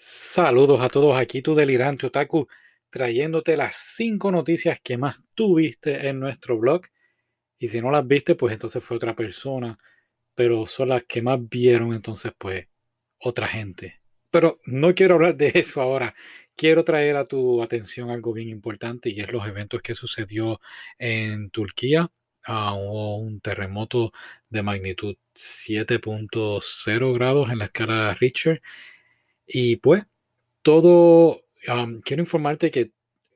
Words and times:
Saludos 0.00 0.80
a 0.80 0.88
todos, 0.88 1.16
aquí 1.18 1.42
tu 1.42 1.56
delirante 1.56 2.06
otaku, 2.06 2.46
trayéndote 2.88 3.56
las 3.56 3.74
cinco 3.96 4.30
noticias 4.30 4.78
que 4.80 4.96
más 4.96 5.18
tuviste 5.34 6.06
en 6.06 6.20
nuestro 6.20 6.56
blog. 6.56 6.82
Y 7.58 7.66
si 7.66 7.80
no 7.80 7.90
las 7.90 8.06
viste, 8.06 8.36
pues 8.36 8.52
entonces 8.52 8.84
fue 8.84 8.96
otra 8.96 9.16
persona, 9.16 9.76
pero 10.36 10.66
son 10.66 10.90
las 10.90 11.02
que 11.02 11.20
más 11.20 11.40
vieron, 11.48 11.94
entonces 11.94 12.30
pues 12.38 12.68
otra 13.18 13.48
gente. 13.48 14.00
Pero 14.30 14.60
no 14.66 14.94
quiero 14.94 15.16
hablar 15.16 15.36
de 15.36 15.50
eso 15.56 15.82
ahora. 15.82 16.14
Quiero 16.54 16.84
traer 16.84 17.16
a 17.16 17.24
tu 17.24 17.60
atención 17.60 18.10
algo 18.10 18.32
bien 18.32 18.50
importante 18.50 19.10
y 19.10 19.18
es 19.18 19.32
los 19.32 19.48
eventos 19.48 19.82
que 19.82 19.96
sucedió 19.96 20.60
en 20.98 21.50
Turquía. 21.50 22.08
Un 22.46 23.40
terremoto 23.40 24.12
de 24.48 24.62
magnitud 24.62 25.16
7.0 25.34 27.14
grados 27.14 27.50
en 27.50 27.58
la 27.58 27.64
escala 27.64 28.14
Richter 28.14 28.62
y 29.48 29.76
pues, 29.76 30.04
todo, 30.62 31.40
quiero 32.04 32.22
informarte 32.22 32.70
que 32.70 32.92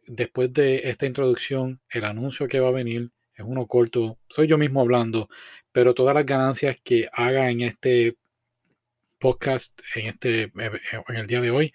después 0.06 0.52
de 0.52 0.90
esta 0.90 1.06
introducción, 1.06 1.80
el 1.88 2.04
anuncio 2.04 2.46
que 2.48 2.60
va 2.60 2.68
a 2.68 2.72
venir 2.72 3.10
es 3.34 3.44
uno 3.46 3.66
corto, 3.66 4.18
soy 4.28 4.46
yo 4.46 4.58
mismo 4.58 4.82
hablando, 4.82 5.28
pero 5.72 5.94
todas 5.94 6.14
las 6.14 6.26
ganancias 6.26 6.76
que 6.84 7.08
haga 7.12 7.50
en 7.50 7.62
este 7.62 8.18
podcast, 9.18 9.80
en, 9.94 10.08
este, 10.08 10.42
eh, 10.42 10.80
en 11.08 11.16
el 11.16 11.26
día 11.26 11.40
de 11.40 11.50
hoy, 11.50 11.72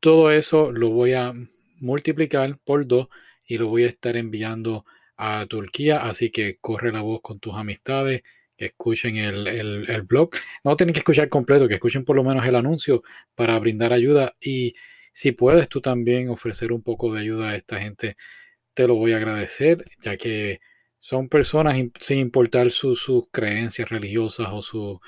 todo 0.00 0.30
eso 0.30 0.70
lo 0.70 0.90
voy 0.90 1.14
a 1.14 1.34
multiplicar 1.80 2.58
por 2.58 2.86
dos 2.86 3.08
y 3.44 3.58
lo 3.58 3.66
voy 3.66 3.84
a 3.84 3.88
estar 3.88 4.16
enviando 4.16 4.84
a 5.16 5.46
Turquía, 5.46 5.98
así 6.02 6.30
que 6.30 6.58
corre 6.60 6.92
la 6.92 7.00
voz 7.00 7.20
con 7.22 7.40
tus 7.40 7.54
amistades 7.54 8.22
que 8.58 8.66
escuchen 8.66 9.16
el, 9.16 10.02
blog. 10.02 10.30
No 10.64 10.76
tienen 10.76 10.92
que 10.92 11.00
escuchar 11.00 11.28
completo, 11.28 11.68
que 11.68 11.74
escuchen 11.74 12.04
por 12.04 12.16
lo 12.16 12.24
menos 12.24 12.44
el 12.46 12.56
anuncio 12.56 13.02
para 13.34 13.58
brindar 13.58 13.92
ayuda. 13.92 14.34
Y 14.40 14.74
si 15.12 15.32
puedes 15.32 15.68
tú 15.68 15.80
también 15.80 16.28
ofrecer 16.28 16.72
un 16.72 16.82
poco 16.82 17.14
de 17.14 17.20
ayuda 17.20 17.50
a 17.50 17.56
esta 17.56 17.78
gente, 17.78 18.16
te 18.74 18.86
lo 18.88 18.96
voy 18.96 19.12
a 19.12 19.18
agradecer, 19.18 19.84
ya 20.02 20.16
que 20.16 20.60
son 20.98 21.28
personas 21.28 21.76
sin 22.00 22.18
importar 22.18 22.70
sus 22.72 23.28
creencias 23.30 23.88
religiosas 23.88 24.48
o 24.52 24.60
su 24.62 25.00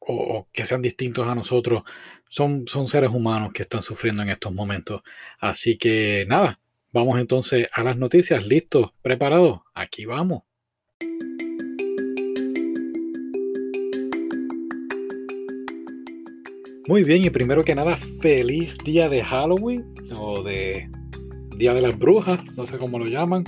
o, 0.00 0.48
que 0.52 0.64
sean 0.64 0.82
distintos 0.82 1.26
a 1.28 1.34
nosotros, 1.34 1.82
son, 2.28 2.66
son 2.66 2.86
seres 2.88 3.10
humanos 3.10 3.52
que 3.52 3.62
están 3.62 3.82
sufriendo 3.82 4.22
en 4.22 4.30
estos 4.30 4.52
momentos. 4.54 5.02
Así 5.38 5.76
que 5.78 6.24
nada, 6.28 6.60
vamos 6.92 7.18
entonces 7.20 7.68
a 7.72 7.82
las 7.84 7.96
noticias. 7.98 8.46
¿Listos? 8.46 8.92
¿Preparados? 9.02 9.60
Aquí 9.74 10.06
vamos. 10.06 10.47
Muy 16.88 17.04
bien, 17.04 17.22
y 17.22 17.28
primero 17.28 17.64
que 17.64 17.74
nada, 17.74 17.98
feliz 17.98 18.78
día 18.82 19.10
de 19.10 19.22
Halloween 19.22 19.84
o 20.16 20.42
de 20.42 20.88
Día 21.54 21.74
de 21.74 21.82
las 21.82 21.98
Brujas, 21.98 22.40
no 22.56 22.64
sé 22.64 22.78
cómo 22.78 22.98
lo 22.98 23.04
llaman. 23.04 23.44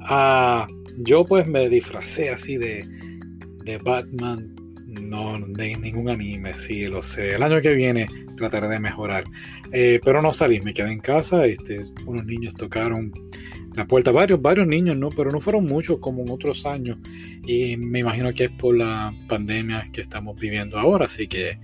Ah, 0.00 0.66
yo 0.98 1.24
pues 1.24 1.48
me 1.48 1.70
disfracé 1.70 2.28
así 2.28 2.58
de, 2.58 2.84
de 3.64 3.78
Batman, 3.78 4.54
no 4.88 5.38
de 5.38 5.74
ningún 5.78 6.10
anime, 6.10 6.52
sí, 6.52 6.86
lo 6.86 7.02
sé. 7.02 7.36
El 7.36 7.42
año 7.42 7.62
que 7.62 7.72
viene 7.72 8.06
trataré 8.36 8.68
de 8.68 8.78
mejorar. 8.78 9.24
Eh, 9.72 9.98
pero 10.04 10.20
no 10.20 10.30
salí, 10.30 10.60
me 10.60 10.74
quedé 10.74 10.92
en 10.92 11.00
casa, 11.00 11.46
este, 11.46 11.80
unos 12.04 12.26
niños 12.26 12.52
tocaron 12.52 13.10
la 13.74 13.86
puerta, 13.86 14.12
varios, 14.12 14.42
varios 14.42 14.66
niños, 14.66 14.98
¿no? 14.98 15.08
Pero 15.08 15.32
no 15.32 15.40
fueron 15.40 15.64
muchos 15.64 15.98
como 15.98 16.24
en 16.24 16.30
otros 16.30 16.66
años. 16.66 16.98
Y 17.46 17.74
me 17.78 18.00
imagino 18.00 18.34
que 18.34 18.44
es 18.44 18.50
por 18.50 18.76
la 18.76 19.14
pandemia 19.28 19.88
que 19.94 20.02
estamos 20.02 20.38
viviendo 20.38 20.78
ahora, 20.78 21.06
así 21.06 21.26
que 21.26 21.58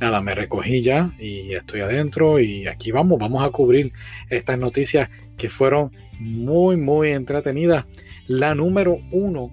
nada, 0.00 0.20
me 0.20 0.34
recogí 0.34 0.82
ya 0.82 1.12
y 1.18 1.52
estoy 1.54 1.80
adentro 1.80 2.38
y 2.38 2.66
aquí 2.66 2.90
vamos, 2.92 3.18
vamos 3.18 3.44
a 3.44 3.50
cubrir 3.50 3.92
estas 4.28 4.58
noticias 4.58 5.08
que 5.36 5.48
fueron 5.48 5.90
muy, 6.18 6.76
muy 6.76 7.10
entretenidas. 7.10 7.86
La 8.26 8.54
número 8.54 8.98
uno 9.10 9.50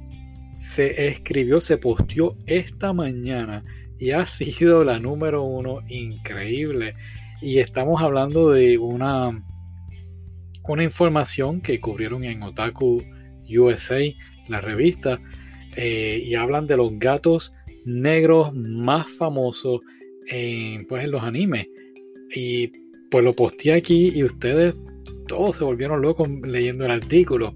se 0.60 1.08
escribió, 1.08 1.60
se 1.62 1.78
posteó 1.78 2.38
esta 2.46 2.94
mañana 2.94 3.64
y 4.00 4.12
ha 4.12 4.26
sido 4.26 4.84
la 4.84 5.00
número 5.00 5.44
uno 5.44 5.82
increíble. 5.88 6.96
Y 7.42 7.60
estamos 7.60 8.02
hablando 8.02 8.52
de 8.52 8.78
una, 8.78 9.44
una 10.64 10.84
información 10.84 11.62
que 11.62 11.80
cubrieron 11.80 12.24
en 12.24 12.44
Otaku 12.44 13.04
USA, 13.50 14.00
la 14.48 14.62
revista, 14.62 15.20
eh, 15.76 16.22
y 16.24 16.36
hablan 16.36 16.68
de 16.68 16.78
los 16.78 16.92
gatos 17.00 17.54
negros 17.86 18.54
más 18.54 19.08
famosos 19.08 19.82
en, 20.32 20.86
pues, 20.88 21.04
en 21.04 21.12
los 21.12 21.22
animes. 21.22 21.68
Y 22.34 22.72
pues 23.12 23.24
lo 23.24 23.34
posteé 23.34 23.74
aquí 23.74 24.12
y 24.16 24.24
ustedes 24.24 24.76
todos 25.28 25.58
se 25.58 25.64
volvieron 25.64 26.02
locos 26.02 26.28
leyendo 26.44 26.86
el 26.86 26.92
artículo. 26.92 27.54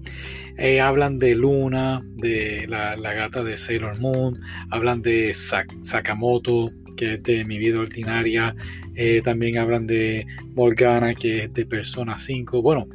Eh, 0.58 0.80
hablan 0.80 1.18
de 1.18 1.34
Luna, 1.34 2.02
de 2.14 2.66
la, 2.68 2.96
gata 2.96 3.42
de 3.42 3.56
Sailor 3.56 3.98
Moon, 4.00 4.38
hablan 4.70 5.02
de 5.02 5.34
Sakamoto, 5.82 6.70
que 6.96 7.14
es 7.14 7.22
de 7.22 7.44
mi 7.44 7.58
vida 7.58 7.80
ordinaria, 7.80 8.54
eh, 8.94 9.20
también 9.22 9.58
hablan 9.58 9.86
de 9.86 10.26
Morgana, 10.54 11.14
que 11.14 11.44
es 11.44 11.52
de 11.52 11.66
Persona 11.66 12.16
5. 12.16 12.62
Bueno, 12.62 12.86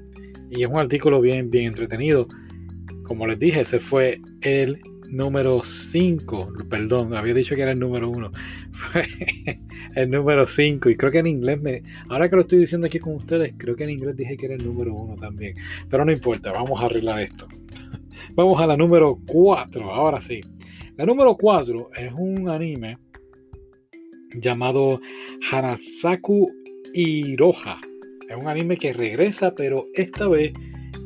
y 0.49 0.63
es 0.63 0.69
un 0.69 0.79
artículo 0.79 1.21
bien, 1.21 1.51
bien 1.51 1.65
entretenido. 1.65 2.27
Como 3.03 3.27
les 3.27 3.37
dije, 3.37 3.61
ese 3.61 3.79
fue 3.79 4.19
el 4.41 4.79
número 5.11 5.61
5, 5.63 6.53
perdón, 6.69 7.13
había 7.13 7.33
dicho 7.33 7.55
que 7.55 7.61
era 7.61 7.71
el 7.71 7.79
número 7.79 8.09
1, 8.09 8.31
el 9.95 10.09
número 10.09 10.47
5 10.47 10.89
y 10.89 10.95
creo 10.95 11.11
que 11.11 11.19
en 11.19 11.27
inglés 11.27 11.61
me, 11.61 11.83
ahora 12.09 12.29
que 12.29 12.37
lo 12.37 12.41
estoy 12.43 12.59
diciendo 12.59 12.87
aquí 12.87 12.99
con 12.99 13.15
ustedes, 13.15 13.53
creo 13.57 13.75
que 13.75 13.83
en 13.83 13.91
inglés 13.91 14.15
dije 14.15 14.37
que 14.37 14.45
era 14.45 14.55
el 14.55 14.65
número 14.65 14.93
1 14.95 15.15
también, 15.15 15.55
pero 15.89 16.05
no 16.05 16.11
importa, 16.11 16.51
vamos 16.51 16.81
a 16.81 16.85
arreglar 16.85 17.19
esto. 17.19 17.47
Vamos 18.35 18.61
a 18.61 18.67
la 18.67 18.77
número 18.77 19.19
4, 19.25 19.91
ahora 19.91 20.21
sí. 20.21 20.41
La 20.95 21.05
número 21.05 21.35
4 21.35 21.89
es 21.97 22.13
un 22.13 22.47
anime 22.47 22.97
llamado 24.35 25.01
Hanasaku 25.51 26.49
Iroha. 26.93 27.81
Es 28.29 28.37
un 28.37 28.47
anime 28.47 28.77
que 28.77 28.93
regresa, 28.93 29.53
pero 29.55 29.87
esta 29.95 30.27
vez 30.27 30.53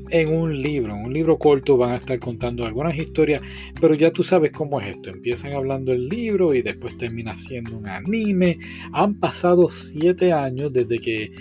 en 0.09 0.33
un 0.33 0.61
libro, 0.61 0.95
en 0.95 1.05
un 1.05 1.13
libro 1.13 1.37
corto 1.37 1.77
van 1.77 1.91
a 1.91 1.95
estar 1.97 2.19
contando 2.19 2.65
algunas 2.65 2.95
historias, 2.97 3.41
pero 3.79 3.95
ya 3.95 4.11
tú 4.11 4.23
sabes 4.23 4.51
cómo 4.51 4.79
es 4.79 4.95
esto, 4.95 5.09
empiezan 5.09 5.53
hablando 5.53 5.91
el 5.93 6.07
libro 6.07 6.53
y 6.53 6.61
después 6.61 6.97
termina 6.97 7.37
siendo 7.37 7.77
un 7.77 7.87
anime. 7.87 8.59
Han 8.93 9.15
pasado 9.15 9.67
siete 9.69 10.31
años 10.31 10.71
desde 10.73 10.99
que 10.99 11.31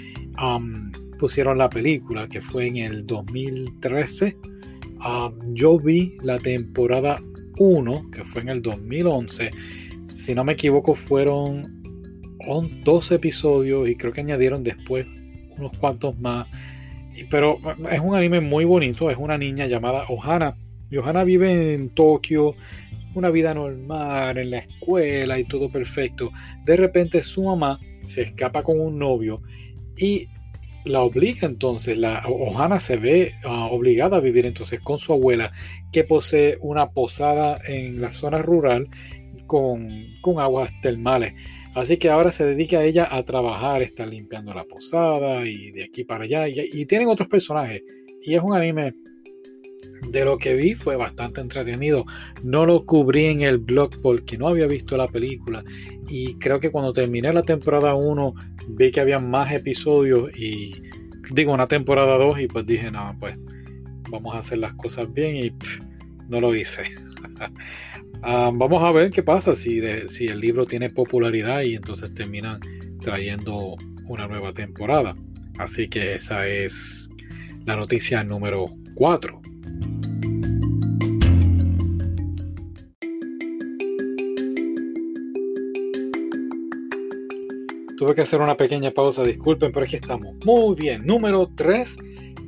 pusieron 1.19 1.59
la 1.59 1.71
película, 1.71 2.29
que 2.29 2.41
fue 2.41 2.67
en 2.67 2.77
el 2.77 3.07
2013. 3.07 4.37
Um, 5.07 5.55
yo 5.55 5.79
vi 5.79 6.17
la 6.23 6.39
temporada 6.39 7.21
1, 7.59 8.11
que 8.11 8.25
fue 8.25 8.43
en 8.43 8.49
el 8.49 8.63
2011. 8.63 9.51
Si 10.07 10.35
no 10.35 10.45
me 10.45 10.53
equivoco, 10.53 10.95
fueron 10.95 11.83
12 12.85 13.15
episodios 13.15 13.89
y 13.89 13.97
creo 13.97 14.13
que 14.13 14.21
añadieron 14.21 14.63
después 14.63 15.07
unos 15.57 15.73
cuantos 15.79 16.19
más 16.19 16.47
pero 17.31 17.59
es 17.91 18.01
un 18.01 18.15
anime 18.15 18.41
muy 18.41 18.65
bonito, 18.65 19.11
es 19.11 19.17
una 19.17 19.39
niña 19.39 19.67
llamada 19.67 20.05
Ohana. 20.09 20.57
Y 20.91 20.97
Ohana 20.97 21.25
vive 21.25 21.75
en 21.75 21.91
Tokio, 21.91 22.55
una 23.15 23.31
vida 23.31 23.55
normal, 23.55 24.39
en 24.39 24.51
la 24.51 24.59
escuela 24.59 25.39
y 25.39 25.45
todo 25.45 25.71
perfecto. 25.71 26.31
De 26.65 26.77
repente 26.77 27.23
su 27.23 27.45
mamá 27.45 27.81
se 28.05 28.23
escapa 28.23 28.63
con 28.63 28.81
un 28.81 28.99
novio 28.99 29.41
y 29.97 30.29
la 30.85 31.01
obliga 31.01 31.49
entonces, 31.49 31.97
la 31.97 32.23
Ohana 32.27 32.79
se 32.79 32.97
ve 32.97 33.33
ah, 33.45 33.69
obligada 33.71 34.19
a 34.19 34.21
vivir 34.21 34.45
entonces 34.45 34.81
con 34.81 34.99
su 34.99 35.15
abuela 35.15 35.51
que 35.93 36.05
posee 36.05 36.59
una 36.61 36.91
posada 36.91 37.59
en 37.67 38.01
la 38.01 38.13
zona 38.13 38.39
rural 38.39 38.87
con, 39.47 39.89
con 40.21 40.39
aguas 40.41 40.71
termales. 40.83 41.33
Así 41.75 41.97
que 41.97 42.09
ahora 42.09 42.31
se 42.31 42.45
dedica 42.45 42.79
a 42.79 42.85
ella 42.85 43.09
a 43.11 43.25
trabajar, 43.25 43.83
está 43.83 44.07
limpiando 44.07 44.54
la 44.54 44.65
posada 44.65 45.45
y 45.45 45.72
de 45.72 45.84
aquí 45.84 46.04
para 46.04 46.25
allá. 46.25 46.47
Y, 46.48 46.87
tienen 46.87 47.09
otros 47.09 47.28
personajes. 47.28 47.83
Y 48.22 48.34
es 48.34 48.43
un 48.43 48.54
anime 48.54 48.95
de 50.09 50.25
lo 50.25 50.39
que 50.39 50.54
vi 50.54 50.75
fue 50.75 50.97
bastante 50.97 51.41
entretenido. 51.41 52.04
No 52.43 52.65
lo 52.65 52.84
cubrí 52.87 53.27
en 53.27 53.41
el 53.41 53.59
blog 53.59 54.01
porque 54.03 54.39
no 54.39 54.48
había 54.48 54.69
visto 54.69 54.97
la 54.97 55.09
película. 55.09 55.65
Y 56.09 56.34
creo 56.34 56.60
que 56.60 56.71
cuando 56.71 56.93
terminé 56.93 57.33
la 57.33 57.43
temporada 57.43 57.95
1 57.95 58.34
vi 58.69 58.93
que 58.93 59.01
había 59.01 59.19
más 59.19 59.53
episodios 59.53 60.31
y 60.39 60.81
digo 61.33 61.53
una 61.53 61.66
temporada 61.66 62.16
2 62.19 62.41
y 62.41 62.47
pues 62.47 62.66
dije, 62.66 62.91
no, 62.91 63.16
pues 63.19 63.37
vamos 64.10 64.34
a 64.34 64.39
hacer 64.39 64.59
las 64.59 64.75
cosas 64.75 65.13
bien 65.13 65.37
y 65.37 65.53
no 66.28 66.41
lo 66.41 66.54
hice. 66.54 66.83
Ah, 68.26 68.50
vamos 68.54 68.82
a 68.82 68.91
ver 68.91 69.10
qué 69.10 69.22
pasa 69.22 69.54
si, 69.54 69.82
si 70.09 70.28
el 70.28 70.41
libro 70.41 70.65
tiene 70.65 70.88
popularidad 70.88 71.60
y 71.60 71.74
entonces 71.74 72.15
terminan 72.15 72.59
trayendo 73.03 73.76
una 74.06 74.26
nueva 74.26 74.54
temporada. 74.54 75.12
Así 75.59 75.88
que 75.88 76.15
esa 76.15 76.48
es 76.48 77.10
la 77.66 77.76
noticia 77.76 78.24
número 78.24 78.65
4. 78.94 79.42
Tuve 87.98 88.15
que 88.15 88.22
hacer 88.22 88.41
una 88.41 88.56
pequeña 88.56 88.91
pausa, 88.91 89.22
disculpen, 89.22 89.71
pero 89.71 89.84
aquí 89.84 89.97
estamos. 89.97 90.34
Muy 90.47 90.74
bien, 90.76 91.04
número 91.04 91.50
3, 91.54 91.98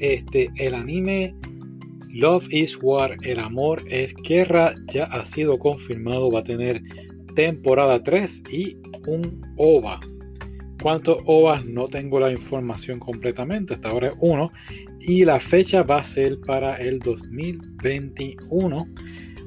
este, 0.00 0.50
el 0.56 0.74
anime 0.74 1.34
Love 2.16 2.48
is 2.50 2.78
War, 2.80 3.14
el 3.24 3.38
amor 3.38 3.82
es 3.90 4.14
guerra, 4.14 4.74
ya 4.86 5.04
ha 5.04 5.22
sido 5.26 5.58
confirmado, 5.58 6.30
va 6.30 6.40
a 6.40 6.44
tener 6.44 6.82
temporada 7.34 8.02
3 8.02 8.42
y 8.50 8.78
un 9.06 9.42
OVA. 9.58 10.00
¿Cuántos 10.80 11.18
OVAs? 11.26 11.66
No 11.66 11.88
tengo 11.88 12.18
la 12.18 12.30
información 12.30 13.00
completamente, 13.00 13.74
hasta 13.74 13.90
ahora 13.90 14.08
es 14.08 14.14
uno. 14.20 14.50
Y 14.98 15.26
la 15.26 15.38
fecha 15.40 15.82
va 15.82 15.98
a 15.98 16.04
ser 16.04 16.40
para 16.40 16.76
el 16.76 17.00
2021 17.00 18.88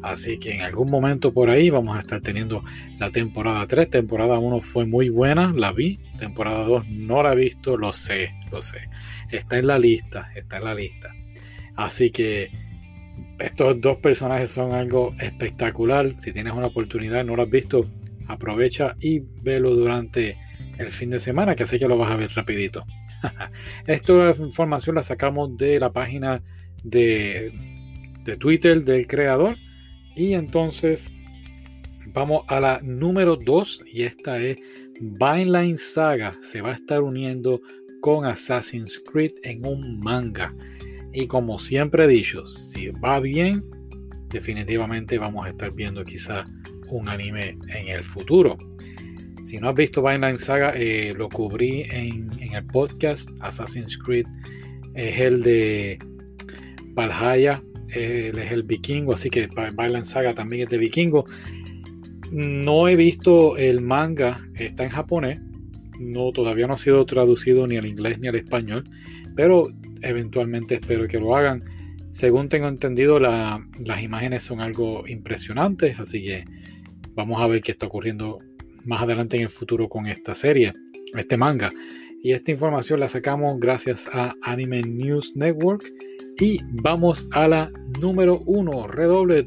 Así 0.01 0.37
que 0.37 0.55
en 0.55 0.61
algún 0.61 0.89
momento 0.89 1.33
por 1.33 1.49
ahí 1.49 1.69
vamos 1.69 1.97
a 1.97 1.99
estar 1.99 2.21
teniendo 2.21 2.63
la 2.99 3.11
temporada 3.11 3.67
3. 3.67 3.89
Temporada 3.89 4.39
1 4.39 4.61
fue 4.61 4.85
muy 4.85 5.09
buena, 5.09 5.53
la 5.53 5.71
vi. 5.71 5.99
Temporada 6.17 6.63
2 6.63 6.87
no 6.89 7.21
la 7.21 7.33
he 7.33 7.35
visto, 7.35 7.77
lo 7.77 7.91
sé, 7.91 8.33
lo 8.51 8.61
sé. 8.61 8.89
Está 9.31 9.59
en 9.59 9.67
la 9.67 9.77
lista, 9.77 10.31
está 10.35 10.57
en 10.57 10.63
la 10.63 10.75
lista. 10.75 11.13
Así 11.79 12.11
que 12.11 12.51
estos 13.39 13.79
dos 13.79 13.95
personajes 13.97 14.51
son 14.51 14.73
algo 14.73 15.15
espectacular. 15.21 16.13
Si 16.19 16.33
tienes 16.33 16.51
una 16.51 16.67
oportunidad, 16.67 17.23
no 17.23 17.37
lo 17.37 17.43
has 17.43 17.49
visto, 17.49 17.89
aprovecha 18.27 18.97
y 18.99 19.19
velo 19.19 19.73
durante 19.73 20.37
el 20.77 20.91
fin 20.91 21.09
de 21.09 21.21
semana, 21.21 21.55
que 21.55 21.65
sé 21.65 21.79
que 21.79 21.87
lo 21.87 21.97
vas 21.97 22.11
a 22.11 22.17
ver 22.17 22.31
rapidito. 22.35 22.85
Esta 23.87 24.35
información 24.37 24.97
la 24.97 25.03
sacamos 25.03 25.55
de 25.55 25.79
la 25.79 25.93
página 25.93 26.43
de, 26.83 27.53
de 28.25 28.35
Twitter 28.35 28.83
del 28.83 29.07
creador 29.07 29.55
y 30.17 30.33
entonces 30.33 31.09
vamos 32.07 32.43
a 32.49 32.59
la 32.59 32.81
número 32.83 33.37
2 33.37 33.83
y 33.93 34.03
esta 34.03 34.37
es 34.37 34.57
Vineline 34.99 35.77
Saga. 35.77 36.33
Se 36.41 36.59
va 36.59 36.71
a 36.71 36.73
estar 36.73 37.01
uniendo 37.01 37.61
con 38.01 38.25
Assassin's 38.25 39.01
Creed 39.09 39.31
en 39.43 39.65
un 39.65 40.01
manga. 40.01 40.53
Y 41.13 41.27
como 41.27 41.59
siempre 41.59 42.05
he 42.05 42.07
dicho, 42.07 42.47
si 42.47 42.89
va 42.89 43.19
bien, 43.19 43.63
definitivamente 44.29 45.17
vamos 45.17 45.45
a 45.45 45.49
estar 45.49 45.71
viendo 45.71 46.03
quizá 46.03 46.45
un 46.87 47.09
anime 47.09 47.57
en 47.69 47.87
el 47.87 48.03
futuro. 48.03 48.57
Si 49.43 49.57
no 49.57 49.69
has 49.69 49.75
visto 49.75 50.03
Vineline 50.03 50.37
Saga, 50.37 50.73
eh, 50.75 51.13
lo 51.17 51.29
cubrí 51.29 51.83
en, 51.89 52.29
el 52.53 52.65
podcast 52.67 53.29
Assassin's 53.41 53.97
Creed. 53.97 54.27
Es 54.93 55.19
el 55.19 55.41
de 55.43 55.99
Valhalla 56.93 57.61
es 57.91 58.51
el 58.51 58.63
vikingo, 58.63 59.13
así 59.13 59.29
que 59.29 59.47
Bailan 59.47 60.05
Saga 60.05 60.33
también 60.33 60.63
es 60.63 60.69
de 60.69 60.77
vikingo. 60.77 61.25
No 62.31 62.87
he 62.87 62.95
visto 62.95 63.57
el 63.57 63.81
manga, 63.81 64.39
está 64.55 64.83
en 64.83 64.89
japonés, 64.89 65.41
no, 65.99 66.31
todavía 66.31 66.67
no 66.67 66.75
ha 66.75 66.77
sido 66.77 67.05
traducido 67.05 67.65
ni 67.67 67.77
al 67.77 67.85
inglés 67.85 68.19
ni 68.19 68.27
al 68.27 68.35
español, 68.35 68.83
pero 69.35 69.69
eventualmente 70.01 70.75
espero 70.75 71.07
que 71.07 71.19
lo 71.19 71.35
hagan. 71.35 71.63
Según 72.11 72.49
tengo 72.49 72.67
entendido, 72.67 73.19
las 73.19 74.03
imágenes 74.03 74.43
son 74.43 74.61
algo 74.61 75.07
impresionantes, 75.07 75.99
así 75.99 76.23
que 76.23 76.45
vamos 77.13 77.41
a 77.41 77.47
ver 77.47 77.61
qué 77.61 77.71
está 77.71 77.85
ocurriendo 77.85 78.39
más 78.85 79.01
adelante 79.01 79.37
en 79.37 79.43
el 79.43 79.49
futuro 79.49 79.87
con 79.87 80.07
esta 80.07 80.33
serie, 80.33 80.73
este 81.15 81.37
manga. 81.37 81.69
Y 82.21 82.33
esta 82.33 82.51
información 82.51 82.99
la 82.99 83.07
sacamos 83.07 83.59
gracias 83.59 84.09
a 84.11 84.35
Anime 84.41 84.81
News 84.81 85.35
Network 85.35 85.85
y 86.39 86.59
vamos 86.81 87.27
a 87.31 87.47
la 87.47 87.71
número 88.01 88.41
uno. 88.45 88.87
Redoble. 88.87 89.45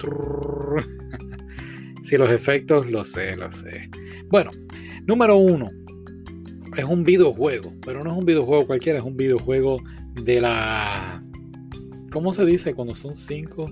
si 2.03 2.17
los 2.19 2.31
efectos, 2.31 2.91
lo 2.91 3.05
sé, 3.05 3.37
lo 3.37 3.51
sé. 3.53 3.91
Bueno, 4.29 4.51
número 5.07 5.37
uno. 5.37 5.69
Es 6.77 6.85
un 6.85 7.05
videojuego, 7.05 7.73
pero 7.85 8.03
no 8.03 8.11
es 8.11 8.17
un 8.17 8.25
videojuego 8.25 8.67
cualquiera, 8.67 8.99
es 8.99 9.05
un 9.05 9.17
videojuego 9.17 9.83
de 10.15 10.41
la. 10.41 11.23
¿Cómo 12.11 12.33
se 12.33 12.45
dice 12.45 12.75
cuando 12.75 12.95
son 12.95 13.15
cinco? 13.15 13.71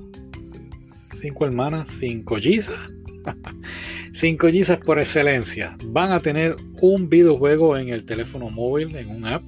Cinco 1.14 1.44
hermanas, 1.46 1.90
cinco 1.98 2.36
gizas. 2.36 2.78
cinco 4.12 4.48
gizas 4.48 4.78
por 4.78 4.98
excelencia. 4.98 5.76
Van 5.86 6.12
a 6.12 6.20
tener 6.20 6.56
un 6.80 7.08
videojuego 7.08 7.76
en 7.76 7.90
el 7.90 8.04
teléfono 8.04 8.50
móvil, 8.50 8.96
en 8.96 9.10
un 9.10 9.26
app 9.26 9.42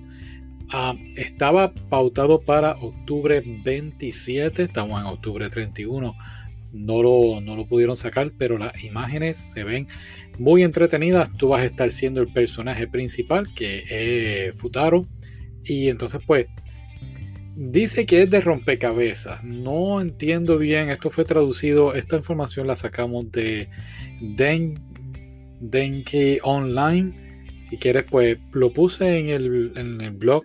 Ah, 0.74 0.94
estaba 1.16 1.74
pautado 1.90 2.40
para 2.40 2.72
octubre 2.76 3.42
27, 3.62 4.62
estamos 4.62 4.98
en 5.02 5.06
octubre 5.06 5.50
31. 5.50 6.14
No 6.72 7.02
lo, 7.02 7.40
no 7.40 7.56
lo 7.56 7.66
pudieron 7.66 7.96
sacar, 7.96 8.32
pero 8.38 8.58
las 8.58 8.82
imágenes 8.82 9.36
se 9.36 9.64
ven 9.64 9.86
muy 10.38 10.62
entretenidas. 10.62 11.30
Tú 11.36 11.48
vas 11.48 11.62
a 11.62 11.66
estar 11.66 11.90
siendo 11.90 12.20
el 12.20 12.32
personaje 12.32 12.86
principal, 12.88 13.52
que 13.54 13.84
es 13.88 14.60
Futaro. 14.60 15.06
Y 15.64 15.88
entonces, 15.88 16.20
pues, 16.26 16.46
dice 17.56 18.06
que 18.06 18.22
es 18.22 18.30
de 18.30 18.40
rompecabezas. 18.40 19.42
No 19.44 20.00
entiendo 20.00 20.58
bien. 20.58 20.90
Esto 20.90 21.10
fue 21.10 21.24
traducido. 21.24 21.94
Esta 21.94 22.16
información 22.16 22.66
la 22.66 22.76
sacamos 22.76 23.30
de 23.32 23.68
Den, 24.20 24.80
Denki 25.60 26.38
Online. 26.42 27.12
Si 27.70 27.76
quieres, 27.76 28.04
pues 28.10 28.38
lo 28.52 28.72
puse 28.72 29.18
en 29.18 29.30
el, 29.30 29.72
en 29.76 30.00
el 30.00 30.12
blog 30.12 30.44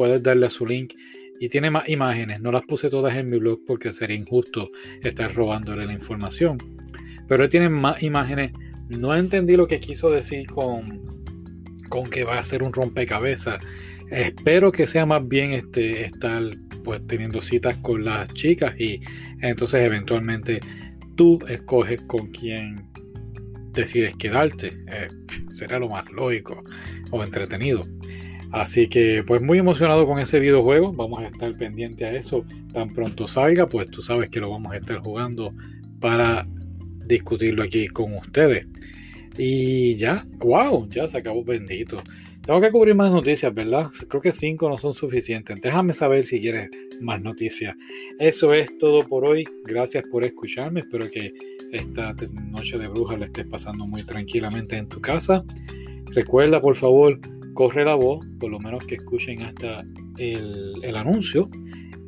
puedes 0.00 0.22
darle 0.22 0.46
a 0.46 0.48
su 0.48 0.64
link 0.64 0.94
y 1.40 1.48
tiene 1.48 1.70
más 1.70 1.88
imágenes. 1.88 2.38
No 2.40 2.52
las 2.52 2.62
puse 2.62 2.90
todas 2.90 3.16
en 3.16 3.30
mi 3.30 3.38
blog 3.38 3.60
porque 3.66 3.94
sería 3.94 4.14
injusto 4.14 4.70
estar 5.02 5.34
robándole 5.34 5.86
la 5.86 5.94
información. 5.94 6.58
Pero 7.26 7.48
tiene 7.48 7.70
más 7.70 8.02
imágenes. 8.02 8.52
No 8.90 9.14
entendí 9.14 9.56
lo 9.56 9.66
que 9.66 9.80
quiso 9.80 10.10
decir 10.10 10.46
con, 10.46 11.00
con 11.88 12.04
que 12.10 12.24
va 12.24 12.38
a 12.38 12.42
ser 12.42 12.62
un 12.62 12.74
rompecabezas. 12.74 13.58
Espero 14.10 14.70
que 14.70 14.86
sea 14.86 15.06
más 15.06 15.26
bien 15.26 15.52
este, 15.52 16.04
estar 16.04 16.42
pues 16.84 17.06
teniendo 17.06 17.40
citas 17.40 17.74
con 17.78 18.04
las 18.04 18.28
chicas 18.34 18.78
y 18.78 19.00
entonces 19.40 19.82
eventualmente 19.82 20.60
tú 21.16 21.38
escoges 21.48 22.02
con 22.02 22.30
quién 22.32 22.86
decides 23.72 24.14
quedarte. 24.16 24.76
Eh, 24.88 25.08
será 25.48 25.78
lo 25.78 25.88
más 25.88 26.04
lógico 26.12 26.62
o 27.10 27.24
entretenido. 27.24 27.82
Así 28.52 28.88
que 28.88 29.22
pues 29.26 29.40
muy 29.40 29.58
emocionado 29.58 30.06
con 30.06 30.18
ese 30.18 30.40
videojuego, 30.40 30.92
vamos 30.92 31.20
a 31.22 31.26
estar 31.26 31.56
pendiente 31.56 32.04
a 32.04 32.12
eso. 32.12 32.44
Tan 32.72 32.88
pronto 32.88 33.26
salga, 33.26 33.66
pues 33.66 33.88
tú 33.90 34.02
sabes 34.02 34.28
que 34.28 34.40
lo 34.40 34.50
vamos 34.50 34.72
a 34.72 34.76
estar 34.76 34.98
jugando 34.98 35.52
para 36.00 36.46
discutirlo 37.06 37.62
aquí 37.62 37.86
con 37.88 38.14
ustedes. 38.16 38.66
Y 39.38 39.94
ya, 39.96 40.26
wow, 40.38 40.88
ya 40.88 41.06
se 41.06 41.18
acabó 41.18 41.44
bendito. 41.44 42.02
Tengo 42.44 42.60
que 42.60 42.72
cubrir 42.72 42.94
más 42.94 43.12
noticias, 43.12 43.54
¿verdad? 43.54 43.88
Creo 44.08 44.20
que 44.20 44.32
cinco 44.32 44.68
no 44.68 44.76
son 44.78 44.94
suficientes. 44.94 45.60
Déjame 45.60 45.92
saber 45.92 46.26
si 46.26 46.40
quieres 46.40 46.70
más 47.00 47.22
noticias. 47.22 47.76
Eso 48.18 48.52
es 48.54 48.76
todo 48.78 49.04
por 49.04 49.24
hoy. 49.24 49.44
Gracias 49.64 50.04
por 50.10 50.24
escucharme. 50.24 50.80
Espero 50.80 51.08
que 51.08 51.32
esta 51.70 52.14
noche 52.50 52.78
de 52.78 52.88
brujas 52.88 53.20
la 53.20 53.26
estés 53.26 53.46
pasando 53.46 53.86
muy 53.86 54.02
tranquilamente 54.02 54.76
en 54.76 54.88
tu 54.88 55.00
casa. 55.00 55.44
Recuerda, 56.06 56.60
por 56.60 56.74
favor, 56.74 57.20
corre 57.60 57.84
la 57.84 57.94
voz, 57.94 58.26
por 58.38 58.50
lo 58.50 58.58
menos 58.58 58.86
que 58.86 58.94
escuchen 58.94 59.42
hasta 59.42 59.84
el, 60.16 60.96
anuncio 60.96 61.50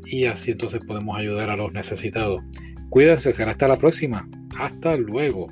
y 0.06 0.24
así 0.24 0.52
entonces 0.52 0.80
podemos 0.86 1.14
ayudar 1.18 1.50
a 1.50 1.56
los 1.56 1.74
necesitados. 1.74 2.40
Cuídense, 2.88 3.34
será 3.34 3.50
hasta 3.50 3.68
la 3.68 3.76
próxima. 3.76 4.26
Hasta 4.58 4.96
luego. 4.96 5.48